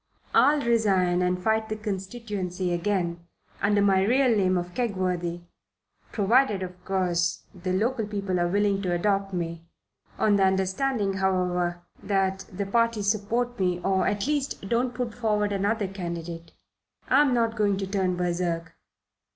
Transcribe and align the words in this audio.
I'll 0.33 0.61
resign 0.61 1.21
and 1.21 1.39
fight 1.39 1.69
the 1.69 1.75
constituency 1.75 2.73
again, 2.73 3.27
under 3.61 3.83
my 3.83 4.01
real 4.03 4.35
name 4.35 4.57
of 4.57 4.73
Kegworthy, 4.73 5.41
provided, 6.11 6.63
of 6.63 6.83
course, 6.85 7.43
the 7.53 7.71
local 7.71 8.07
people 8.07 8.39
are 8.39 8.47
willing 8.47 8.81
to 8.81 8.93
adopt 8.93 9.31
me 9.31 9.67
on 10.17 10.37
the 10.37 10.43
understanding, 10.43 11.17
however, 11.17 11.83
that 12.01 12.45
the 12.51 12.65
party 12.65 13.03
support 13.03 13.59
me, 13.59 13.79
or, 13.81 14.07
at 14.07 14.25
least, 14.25 14.67
don't 14.67 14.95
put 14.95 15.13
forward 15.13 15.51
another 15.51 15.87
candidate. 15.87 16.51
I'm 17.07 17.31
not 17.35 17.55
going 17.55 17.77
to 17.77 17.85
turn 17.85 18.15
berserk." 18.17 18.73